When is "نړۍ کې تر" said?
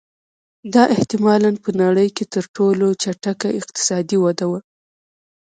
1.81-2.43